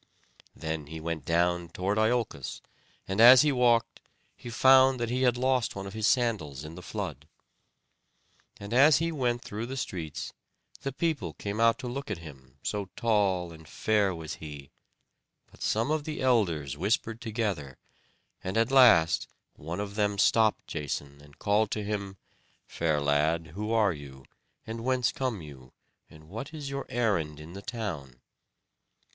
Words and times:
Then 0.55 0.87
he 0.87 0.99
went 0.99 1.25
down 1.25 1.69
toward 1.69 1.99
Iolcos, 1.99 2.63
and 3.07 3.21
as 3.21 3.43
he 3.43 3.51
walked, 3.51 3.99
he 4.35 4.49
found 4.49 4.99
that 4.99 5.11
he 5.11 5.21
had 5.21 5.37
lost 5.37 5.75
one 5.75 5.85
of 5.85 5.93
his 5.93 6.07
sandals 6.07 6.63
in 6.65 6.73
the 6.73 6.81
flood. 6.81 7.27
And 8.59 8.73
as 8.73 8.97
he 8.97 9.11
went 9.11 9.43
through 9.43 9.67
the 9.67 9.77
streets, 9.77 10.33
the 10.81 10.91
people 10.91 11.33
came 11.35 11.59
out 11.59 11.77
to 11.77 11.87
look 11.87 12.09
at 12.09 12.17
him, 12.17 12.57
so 12.63 12.89
tall 12.95 13.51
and 13.53 13.67
fair 13.67 14.15
was 14.15 14.37
he; 14.37 14.71
but 15.51 15.61
some 15.61 15.91
of 15.91 16.03
the 16.03 16.19
elders 16.19 16.75
whispered 16.75 17.21
together; 17.21 17.77
and 18.43 18.57
at 18.57 18.71
last 18.71 19.27
one 19.53 19.79
of 19.79 19.93
them 19.93 20.17
stopped 20.17 20.65
Jason, 20.65 21.21
and 21.21 21.37
called 21.37 21.69
to 21.69 21.83
him: 21.83 22.17
"Fair 22.65 22.99
lad, 22.99 23.51
who 23.53 23.71
are 23.71 23.93
you, 23.93 24.25
and 24.65 24.83
whence 24.83 25.11
come 25.11 25.43
you; 25.43 25.73
and 26.09 26.27
what 26.27 26.55
is 26.55 26.71
your 26.71 26.87
errand 26.89 27.39
in 27.39 27.53
the 27.53 27.61
town?" 27.61 28.19